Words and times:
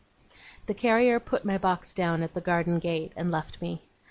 The 0.65 0.73
carrier 0.73 1.19
put 1.19 1.45
my 1.45 1.59
box 1.59 1.93
down 1.93 2.23
at 2.23 2.33
the 2.33 2.41
garden 2.41 2.79
gate, 2.79 3.11
and 3.15 3.29
left 3.29 3.61
me. 3.61 3.83